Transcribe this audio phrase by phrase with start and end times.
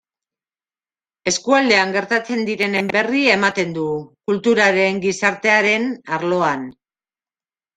[1.31, 3.85] Eskualdean gertatzen direnen berri ematen du,
[4.31, 5.89] kulturaren, gizartearen...
[6.19, 6.67] arloan.